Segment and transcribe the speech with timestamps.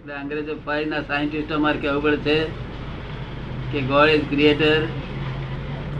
[0.00, 2.46] એટલે અંગ્રેજો ફોરેનના સાયન્ટિસ્ટો મારે કહેવું પડે છે
[3.72, 4.82] કે god is creator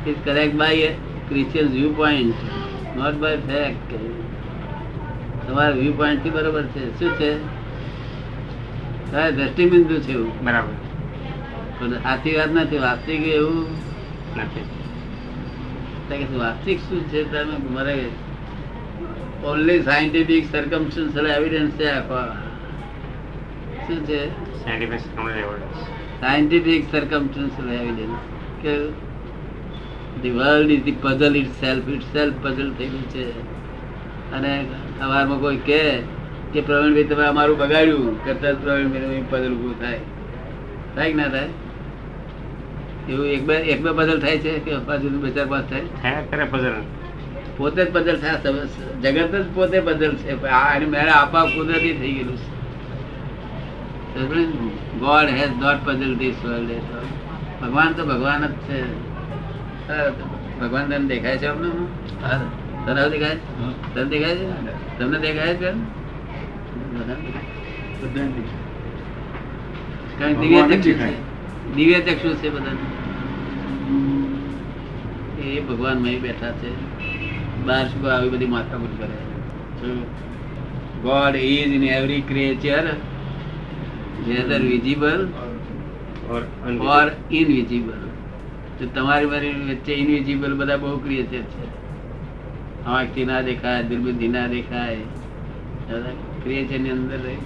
[0.07, 0.95] is correct by
[1.29, 2.35] Christian view point
[2.97, 3.95] not by fact
[5.49, 6.99] તમારા વ્યૂ પોઈન્ટથી બરોબર છે.
[6.99, 7.37] શું છે?
[9.13, 10.45] તારે દ્રષ્ટિબિંદુ છે એવું?
[10.45, 10.73] બરાબર.
[11.79, 13.67] પણ સાચી વાત નથી વાસ્તવિક એવું
[14.37, 16.39] નથી.
[16.39, 17.33] વાસ્તવિક શું છે?
[17.33, 18.09] તમે મારે
[19.45, 22.50] ઓનલી સાયન્ટિફિક સર્કમસ્ટન્શિયલ એવિડન્સ છે આખો.
[23.91, 24.21] શું છે
[26.21, 28.21] સાયન્ટિફિક સર્કમસ્ટન્શિયલ એવિડન્સ
[28.63, 28.75] કે
[30.23, 33.27] the world is the puzzle itself itself puzzle થયેલું છે.
[34.37, 34.53] અને
[34.99, 35.81] સવારમાં કોઈ કહે
[36.53, 40.01] કે પ્રવીણભાઈ તમે અમારું બગાડ્યું કરતા પ્રવીણભાઈ પઝલ ઉભું થાય.
[40.95, 41.51] થાય કે ના થાય?
[43.09, 46.47] એવું એક બે એક બે પઝલ થાય છે કે પાછું બે ચાર પાંચ થાય?
[46.55, 46.75] પઝલ
[47.59, 48.37] પોતે જ પઝલ થાય
[49.03, 50.33] જગત જ પોતે પઝલ છે.
[50.49, 52.60] આ એને મેળે આપા કુદરતી થઈ ગયેલું છે.
[55.01, 56.71] God has not puzzle this world.
[57.63, 58.81] ભગવાન તો ભગવાન જ છે.
[60.61, 61.69] ભગવાન તને દેખાય છે અમને
[62.87, 63.37] તને દેખાય?
[63.95, 64.47] તને દેખાય છે?
[64.99, 65.71] તમને દેખાય છે
[70.19, 71.11] કારણ દિવ્ય ભગવાન ચક્ષુ છે.
[71.75, 72.83] દિવ્ય ચક્ષુ છે બધાને.
[75.43, 76.71] એ ભગવાન મય બેઠા છે.
[77.65, 78.29] બાર શું આવી?
[78.29, 79.19] બધી માથાકૂટ કરે.
[81.03, 82.85] God is in every creature.
[84.29, 85.21] Whether visible
[86.31, 88.01] or invisible
[88.79, 91.67] તો તમારી મારી વચ્ચે ઇનવિઝિબલ બધા બહુ ક્રિએચર છે.
[92.87, 94.97] આંખથી ના દેખાય દુર્બુદ્ધિ ના દેખાય.
[96.45, 97.37] ક્રિએચરની અંદર રહે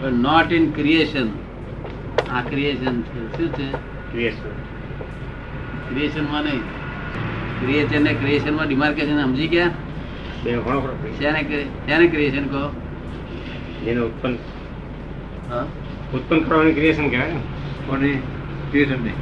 [0.00, 1.28] પણ નોટ ઇન ક્રિએશન
[2.30, 3.20] આ ક્રિએશન છે.
[3.36, 3.68] શું છે?
[4.12, 4.52] ક્રિએશન
[5.88, 6.62] ક્રિએશનમાં નહીં.
[7.60, 9.70] ક્રિએચર ને ક્રિએશનમાં ડિમાર્કેશન સમજી ગયા?
[11.18, 12.64] શેને ક્રિએશન કહો?
[13.84, 14.36] જેને ઉત્પન્ન?
[16.14, 17.40] ઉત્પન્ન કરવાની ક્રિએશન કહેવાય ને?
[17.86, 17.98] પણ
[18.70, 19.18] ક્રિએશન નહીં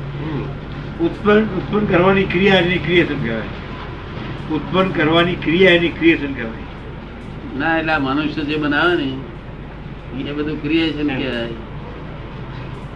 [1.01, 4.55] ઉત્પન્ન ઉત્પન્ન કરવાની ક્રિયા એની ક્રિએશન કહેવાય.
[4.55, 7.59] ઉત્પન્ન કરવાની ક્રિયા એની ક્રિએશન કહેવાય.
[7.59, 11.53] ના એટલે આ મનુષ્ય જે બનાવે ને એ બધું ક્રિએશન કહેવાય.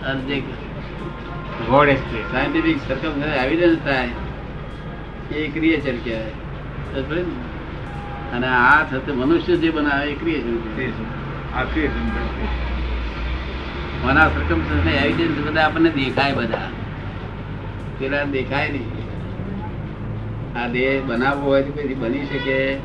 [0.06, 0.40] અને જે
[1.70, 4.08] god creation scientific circum evidence થાય
[5.36, 6.32] એ ક્રિએશન કહેવાય.
[6.94, 7.22] ને?
[8.36, 11.06] અને આ થતું મનુષ્ય જે બનાવે એ ક્રિએશન ક્રિએશન.
[11.58, 12.08] આ ક્રિએશન
[14.04, 16.68] મના સર્કમ એવિડન્સ બધા આપણને દેખાય બધા.
[17.98, 19.02] પેલા દેખાય નહીં.
[20.58, 22.76] આ દેહ બનાવવો હોય તો પછી બની શકે.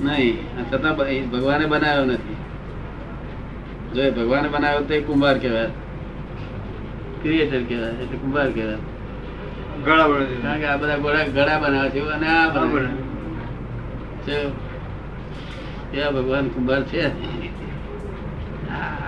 [0.00, 0.38] નહીં
[0.70, 0.96] છતાં
[1.30, 2.36] ભગવાને બનાવ્યો નથી.
[3.94, 5.66] જો એ ભગવાને બનાવ્યો તો એ કુંભાર કહેવાય.
[7.22, 8.76] ક્રિએટર કહેવાય એટલે કુંભાર કહેવાય.
[9.84, 12.86] ગળા વળે કારણ કે આ બધા ગોળા ગળા બનાવે છે અને આ બનાવે
[14.22, 14.48] છે.
[15.96, 17.39] એવા ભગવાન કુંભાર છે.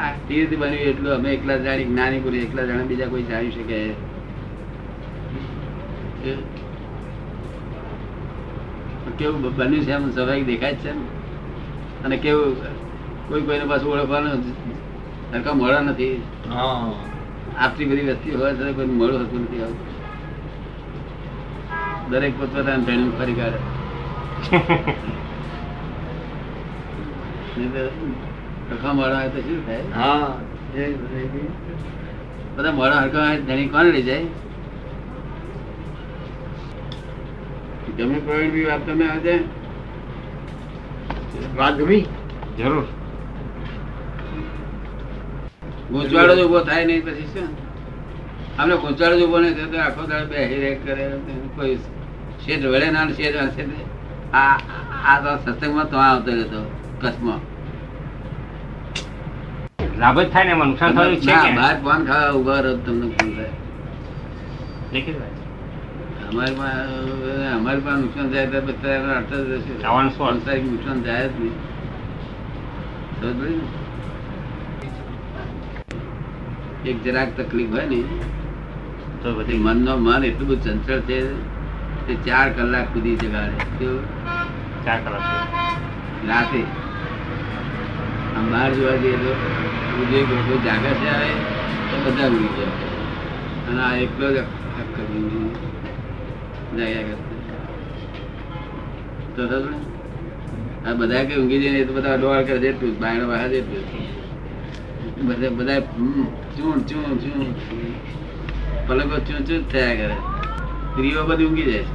[0.02, 3.50] આ આ તીર્થ બન્યું એટલું અમે એકલા જાણી જ્ઞાની પુરુષ એકલા જાણે બીજા કોઈ જાણી
[3.50, 3.78] શકે.
[9.18, 10.10] કેવું બન્યું છે એમ?
[10.10, 11.04] સ્વાભાવિક દેખાય છે ને
[12.04, 12.56] અને કેવું
[13.28, 14.42] કોઈ કોઈને પાછું ઓળખવાનું
[15.32, 16.22] સરખા મોડા નથી.
[17.58, 19.90] આટલી બધી વસ્તી હોય તો કોઈ મોડું હતું નથી આવતું.
[22.10, 23.60] દરેક પોતપોતાની ટ્રેનિંગ ફરી કાઢે.
[28.72, 29.84] તો મોડા હોય તો શું થાય?
[29.94, 30.28] હા
[32.56, 34.26] બધા મોડા હરખા હોય ધણી કોણ લઈ જાય?
[37.96, 39.34] ગમે પ્રવીણ વાત તમને આવે
[41.56, 42.02] વાત ગમી?
[42.58, 42.86] જરૂર.
[45.90, 47.48] ગૂંચવાડો જ ઊભો થાય નહીં પછી શું?
[48.58, 51.04] આમને ગૂંચવાડો જ ઊભો નહીં તો આખો દાડો બેસી રહે કરે
[51.56, 51.78] કોઈ
[52.44, 53.36] શેઠ વળે ના શેઠ
[54.34, 54.56] આ
[55.04, 56.60] આ તો સત્સંગમાં તો આવતો રહેતો
[57.00, 57.40] કચ્છમાં.
[60.02, 61.50] લાભ જ થાય ને એમાં નુકસાન થયું છે કે?
[61.56, 63.54] બહાર પાન ખાવા ઊભા રહો તમને નુકસાન થાય.
[66.28, 66.56] અમારી
[67.56, 69.74] અમારી પાસે નુકસાન જાય તો બધા એનો અર્થ જ હશે.
[70.16, 71.54] સંસારિક નુકસાન જાય જ નહીં.
[73.20, 73.66] સમજ પડી ને?
[76.90, 78.00] એક જરાક તકલીફ હોય ને
[79.22, 81.18] તો પછી મનનો મન એટલું બધું ચંચળ છે
[82.06, 83.58] તે ચાર કલાક સુધી જગાડે?
[84.84, 85.24] ચાર કલાક
[86.28, 86.62] રાતે.
[88.50, 89.30] બહાર જોવા જઈએ તો
[90.10, 91.30] જે લોકો જાગે છે આવે
[91.90, 92.74] તો બધા ઊંઘી જાય.
[93.66, 94.36] અને આ એકલો જ
[96.78, 97.16] જાગ્યા
[100.98, 103.84] બધા કઈ ઊંઘી જઈને તો બધા ડોળ કરે છે એટલું જ, બાયણા બહાર એટલું
[105.28, 105.80] બધા બધા
[106.56, 107.54] ચૂણ ચૂણ ચૂણ.
[108.86, 110.16] પલકો ચૂં ચૂં થયા કરે.
[110.90, 111.94] સ્ત્રીઓ બધી ઊંઘી જાય છે.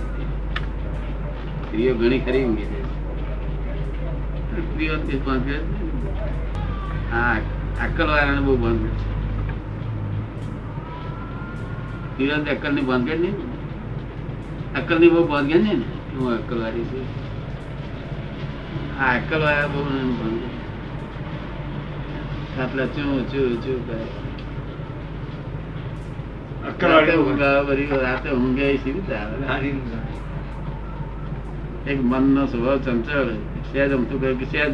[1.62, 4.62] સ્ત્રીઓ ઘણી ખરી ઊંઘી જાય છે.
[4.62, 5.48] સ્ત્રીઓ જ પાંચ
[7.12, 7.36] હા
[7.86, 8.86] અક્કલ વાળાને બહુ બંધ
[12.18, 13.32] તિરંત અક્કલની બંધ કરી ને?
[14.80, 15.74] અક્કલની બહુ બંધ કરી ને
[16.18, 17.06] હું અક્કલ વાળી છું.
[19.00, 19.82] આ અક્કલ વાળા બહુ
[22.62, 24.06] આટલા ચું ચું ચું કરે.
[28.04, 28.60] રાતે ઊંઘ
[31.88, 33.30] એક મનનો સ્વભાવ ચંચળ
[33.72, 34.74] સહેજ અમથું કહ્યું કે સહેજ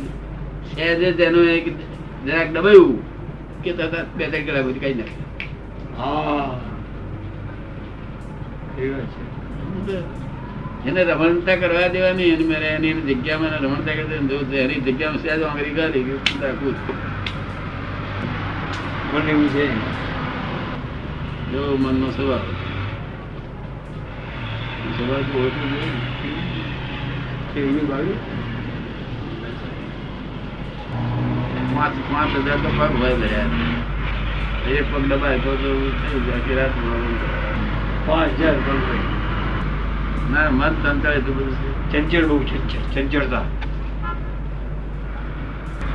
[0.76, 1.66] સહેજે તેનું એક
[2.26, 3.14] જરાક દબાયું.
[3.64, 5.24] કે તરત બે ત્રણ કલાક પછી કઈ નાખે
[10.88, 14.28] એને રમણતા કરવા દેવાની એની મેરે એની જગ્યામાં રમણતા કરી દેવાની.
[14.28, 16.12] જો એની જગ્યામાં સહેજ આંગળી ગાળી કે
[16.42, 16.76] રાખું જ.
[19.12, 19.68] પણ એવું છે.
[21.52, 22.40] જો મનનો સ્વભાવ.
[24.98, 25.92] સ્વભાવ તો ઓછું જોઈએ
[27.54, 27.88] કે એવું
[31.76, 33.48] પાંચ પાંચ હજાર તો પગ હોય ભર્યા
[34.78, 36.74] એક પગ દબાય તો તો થઈ જાય કે રાત
[38.08, 38.88] પાંચ હજાર પગ
[40.34, 41.74] ના મન સંતાડે તો બધું.
[41.92, 42.58] ચંચળ બહુ છે
[42.94, 43.46] ચંચળતા.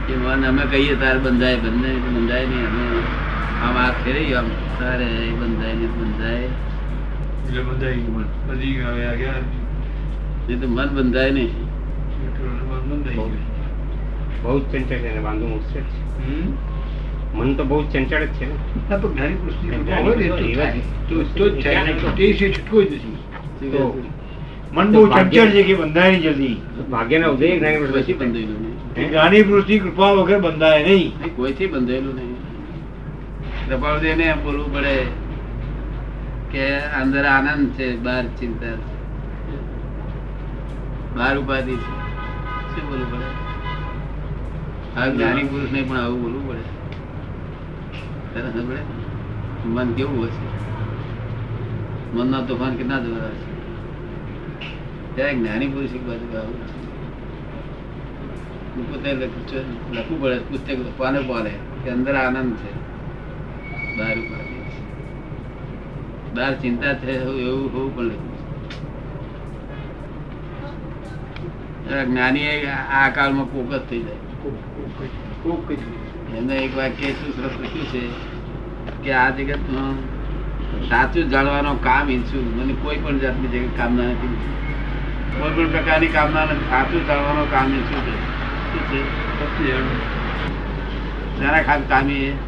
[0.08, 2.66] એ મન અમે કહીએ તારે બંધાય બંધાય તો બંધાય નહીં.
[2.68, 2.84] અમે
[3.64, 4.48] આમ આ ફેરી આમ
[4.78, 6.50] તારે એ બંધાય નહીં બંધાય.
[7.44, 8.26] એટલે બંધાઈ ગયું મન.
[8.48, 9.42] બધી હવે આ ગયા.
[10.48, 11.52] એ તો મન બંધાય નહીં.
[12.70, 13.57] મન બંધાઈ ગયું.
[14.42, 16.08] બહુ જ ચંચળ છે બાંધવું મુશ્કેલ છે
[17.34, 18.54] મન તો બહુ ચંચળ જ છે ને.
[18.90, 19.36] ના, ને?
[24.72, 26.56] મન બહુ ચંચળ છે કે બંધાય નહીં જલ્દી
[26.90, 28.62] ભાગ્યના ઉદય જ્ઞાની પુરુષ પછી બંધાયેલું
[29.10, 31.12] જ્ઞાની પુરુષની કૃપા વગર બંધાય નહીં.
[31.36, 32.36] કોઈથી બંધાયેલું નહીં.
[34.44, 35.06] બોલવું પડે
[36.52, 38.98] કે અંદર આનંદ છે બહાર ચિંતા છે.
[41.14, 41.76] બહાર ઉપાધિ છે.
[41.76, 43.47] શું બોલવું પડે?
[45.06, 46.64] જ્ઞાની પુરુષ ને પણ આવું બોલવું પડે.
[49.68, 50.46] મન કેવું હશે?
[52.16, 53.48] મનના તોફાન કેટલા જોયા હશે?
[55.14, 56.58] ત્યારે જ્ઞાની પુરુષ એક બાજુ આવું
[58.88, 59.10] પોતે
[59.92, 61.52] લખવું પડે પુસ્તક પાને પાને
[61.84, 62.70] કે અંદર આનંદ છે.
[63.98, 64.16] બહાર
[66.36, 68.36] બહાર ચિંતા થઈ એવું હોવું પણ લખ્યું
[72.06, 72.46] જ્ઞાની
[73.02, 74.16] આ કાળમાં ફોકસ થઈ જાય.
[76.36, 78.00] એમને એક વાક્ય શું સરસ લખ્યું છે
[79.04, 79.94] કે આ જગતમાં
[80.88, 84.36] સાચું જાણવાનો કામ ઈચ્છું મને કોઈ પણ જાતની જગત કામના નથી
[85.40, 86.70] કોઈ પણ પ્રકારની કામના નથી.
[86.70, 88.16] સાચું જાણવાનો કામ ઈચ્છું છે.
[88.72, 89.02] શું છે?
[89.40, 89.72] સત્ય.
[91.38, 92.38] શાના ખાસ કામી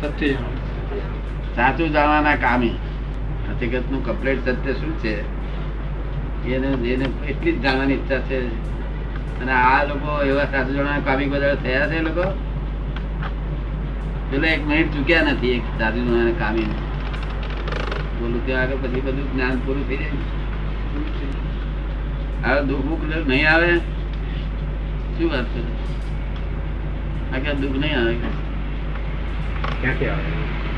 [0.00, 0.32] સત્ય.
[1.56, 2.74] સાચું જાણવાના કામી
[3.60, 5.14] જગતનું કમ્પ્લેટ સત્ય શું છે?
[6.48, 8.48] એને એને એટલી જ જાણવાની ઈચ્છા છે.
[9.40, 12.24] અને આ લોકો એવા સાચું જણા કામી બધા થયા છે લોકો.
[14.30, 16.68] પેલા એક મિનિટ ચૂક્યા નથી એક સાચું જણા કામી
[18.18, 20.16] બોલું ત્યાં આગળ પછી બધું જ્ઞાન પૂરું થઈ જાય.
[22.44, 23.70] હવે દુઃખ બુખ નહીં આવે
[25.16, 25.62] શું વાત કરે
[27.32, 28.14] આ ક્યાં દુઃખ નહીં આવે
[29.80, 30.28] ક્યાંથી આવે?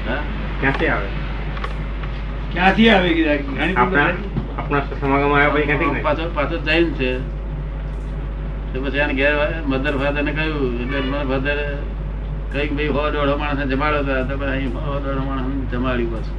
[0.07, 0.23] હા?
[0.61, 1.09] ક્યાંથી આવે?
[2.53, 3.23] ક્યાંથી આવે કે
[3.83, 7.11] આપણા સમાગમ આવ્યા પછી ક્યાંથી પાછો પાછો જૈન છે.
[8.73, 9.35] તો પછી એને ઘેર
[9.71, 11.59] મધર ફાધર ને કહ્યું એટલે મધર ફાધર
[12.53, 16.39] કંઈક ભાઈ હો દોઢો માણસ જમાડો હતા તો અહીં હો દોઢો માણસ જમાડ્યું પાછું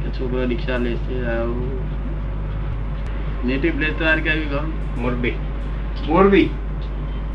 [0.00, 1.72] કે છોકરો દીક્ષા લેશે આવું.
[3.46, 4.68] નેટિવ પ્લેસ તમારે કયું ગામ
[5.02, 5.36] મોરબી.
[6.08, 6.48] મોરબી?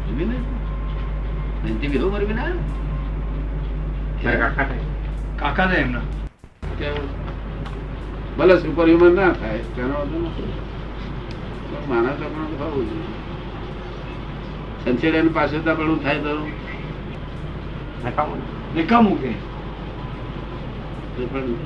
[0.06, 0.38] મોરબી ને?
[1.64, 2.52] નેટિવ એવું મોરબી ના?
[4.24, 4.86] કાકા થાય
[5.42, 6.06] કાકા ને એમના.
[8.38, 10.34] ભલે સુપર હ્યુમન ના થાય તેનો પણ
[11.90, 13.19] માણસ આપણે થવું જોઈએ.
[14.86, 16.48] સંચેડન પાસે પણ થાય તો?
[18.76, 19.22] નકામું.
[19.22, 19.30] કે?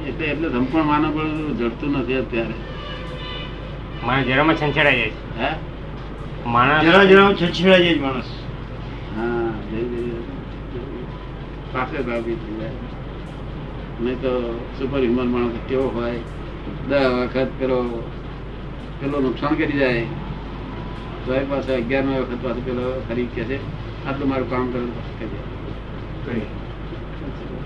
[0.07, 2.53] એટલે એટલે સંપૂર્ણ માનવ પણ જડતું નથી અત્યારે.
[4.05, 5.49] માણસ જરામાં છંછેડાઈ જાય હે?
[5.49, 8.25] છે માણસ જરા જરા છછેડાઈ જાય માણસ.
[9.17, 9.49] હા
[11.73, 12.71] પાસે ભાગી થઈ જાય.
[14.01, 16.19] નહીં તો સુપર હ્યુમન માણસ કેવો હોય?
[16.89, 18.03] દસ વખત પેલો
[18.99, 20.05] પેલો નુકસાન કરી જાય.
[21.25, 23.57] તો એ પાસે અગિયારમી વખત પાછું પેલો ફરી કે છે
[24.07, 24.81] આટલું મારું કામ કરે
[26.25, 26.45] કરી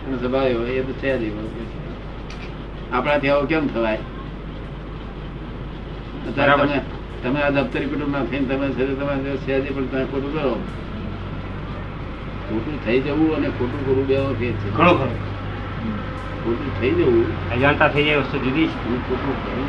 [0.06, 1.42] અને સ્વભાવ એવો, એ તો છે જ એવો.
[2.92, 4.00] આપણાથી આવું કેમ થવાય?
[6.26, 6.82] તમે
[7.24, 10.54] તમે આ દફતરી કુટુંબ ના થઈને તમે તમે સહેજે પણ તમે ખોટું કરો.
[12.48, 14.70] ખોટું થઈ જવું અને ખોટું કરવું બે ફેર છે.
[14.72, 15.12] ખરો ખરો.
[16.44, 17.26] ખોટું થઈ જવું.
[17.52, 18.68] અજાણતા થઈ જાય વસ્તુ જુદી
[19.08, 19.66] ખોટું થઈ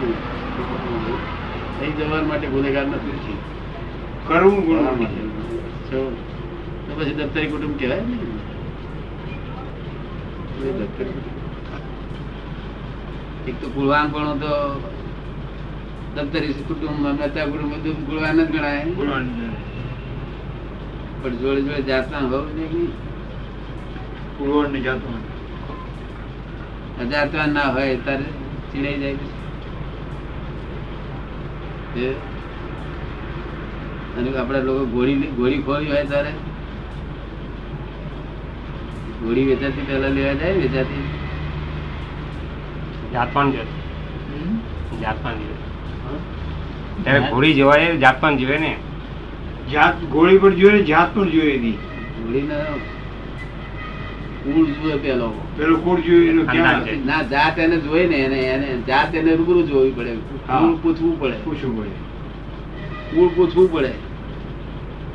[1.79, 2.23] થઈ જવા.
[2.23, 3.39] માટે ગુનેગાર નથી
[4.29, 4.87] કરવું ગુણ
[5.91, 6.01] તો
[6.97, 8.17] પછી દફતરી કુટુંબ કહેવાય ને.
[13.49, 14.53] એક તો કુળવાન પણ તો
[16.15, 18.83] દફતરી કુટુંબ મહેતા કુટુંબ બધું કુળવાન જ ગણાય.
[21.21, 22.91] પણ જોડે જોડે જાતના હોવું નહીં?
[24.39, 25.09] પૂર્વણ ને જાતો
[27.03, 28.27] અજાતવાન ના હોય તારે
[28.71, 29.01] ચીડાઈ
[31.95, 32.11] જાય?
[34.19, 36.31] અને આપડા લોકો ગોળી ગોળી ખોવી હોય તારે
[39.23, 41.05] ગોળી વેચાતી પેલા લેવા જાય વેચાતી?
[43.13, 43.67] જાતવાન જોઈએ.
[45.03, 45.59] જાતવાન જોઈએ.
[47.05, 48.77] ત્યારે જોવાય ને?
[49.73, 51.79] જાત ગોળી પણ જોઈએ ને જાત પણ જોઈએ નહીં
[52.25, 52.65] ગોળી ના
[54.45, 55.35] કુળ જુએ પેલો.
[55.57, 57.07] પેલો કુળ જોયું એનું ક્યાં?
[57.07, 60.19] ના જાત એને જોઈ ને એને એને જાત એને રૂબરૂ જોવી પડે.
[60.49, 60.59] હા.
[60.59, 61.35] કુળ પૂછવું પડે.
[61.45, 61.91] પૂછવું પડે.
[63.15, 63.93] કુળ પૂછવું પડે.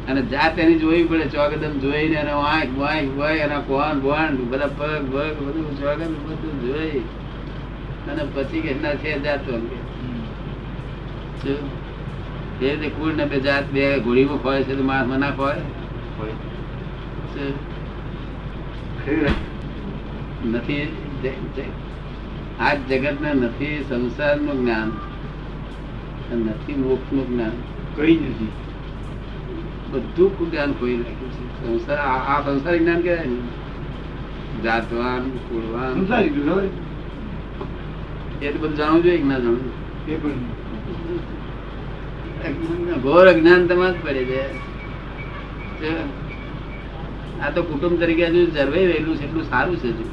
[0.10, 4.70] અને જાત એની જોવી પડે ચોકદમ જોઈને એનો આંખ વાંખ હોય એના કોણ ભોણ બધા
[4.80, 7.00] પગ પગ બધું ચોકદમ બધું જોઈ.
[8.10, 9.48] અને પછી કે ના છે જાત
[12.62, 15.62] એ રીતે કુળ ને બે જાત બે ઘોડીમાં ખોય છે તો માણસ ના ખોય.
[20.46, 20.84] નથી
[22.60, 24.90] આ જગત ને નથી સંસારનું જ્ઞાન
[26.44, 27.56] નથી મોક્ષનું જ્ઞાન.
[27.96, 28.52] કઈ નથી.
[29.94, 30.88] બધું જ્ઞાન છે
[31.58, 33.38] સંસાર આ સંસાર જ્ઞાન કહેવાય ને
[34.64, 35.94] જાતવાન કુળવાન?
[38.42, 39.72] એ તો બધું જાણવું જોઈએ ના જાણવું
[40.08, 40.42] એ પણ
[43.02, 44.24] ઘોર અજ્ઞાન તમારે પડે
[45.80, 45.92] છે
[47.42, 50.06] આ તો કુટુંબ તરીકે હજુ જરવાઈ રહેલું છે એટલું સારું છે હજુ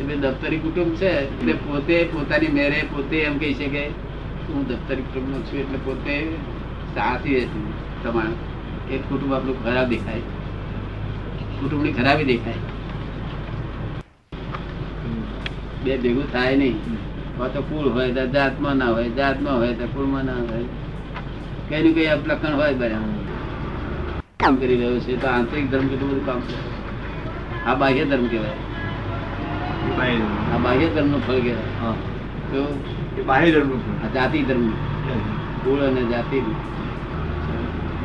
[0.00, 3.84] એટલે દફતરી કુટુંબ છે એટલે પોતે પોતાની મેરે પોતે એમ કહી શકે કે
[4.46, 6.14] હું દફતરી કુટુંબ નો છું એટલે પોતે
[6.94, 7.69] સાથી રહે છે
[8.02, 8.32] પ્રમાણ.
[8.90, 10.22] એ કુટુંબ આપણું ખરાબ દેખાય.
[11.60, 12.60] કુટુંબની ખરાબી દેખાય.
[15.84, 16.76] બે ભેગું થાય નહીં.
[17.54, 20.64] તો કુળ હોય તો જાતમાં ના હોય જાતમાં હોય તો કુળમાં ના હોય.
[21.68, 23.14] કઈ નું કઈ અપલક્ષણ હોય બરાબર.
[24.40, 26.58] કામ કરી રહ્યો છે તો આંતરિક ધર્મ કેટલું બધું કામ કરે
[27.66, 28.56] આ બાહ્ય ધર્મ કહેવાય.
[30.54, 31.08] આ બાહ્ય ધર્મ.
[31.12, 31.94] નું ફળ કહેવાય.
[32.52, 34.66] તો બાહ્ય ધર્મનું આ જાતિ ધર્મ.
[35.64, 36.38] કુળ અને જાતિ.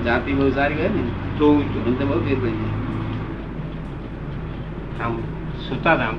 [0.05, 1.03] જાતિ બહુ સારી હોય ને
[1.39, 1.47] તો
[1.87, 2.73] એમ તો બહુ ફેર પડી જાય.
[5.03, 5.13] આમ
[5.67, 6.17] સુતા રામ.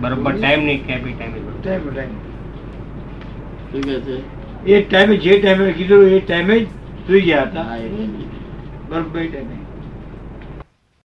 [0.00, 2.14] બરોબર ટાઈમ નહીં બી ટાઈમ ટાઈમ ટાઈમ
[3.72, 4.16] શું કહે છે?
[4.66, 6.62] એ ટાઈમે જે ટાઈમે કીધું એ ટાઈમે જ
[7.06, 7.64] સુઈ ગયા હતા.
[8.88, 9.56] બરોબર એ ટાઈમે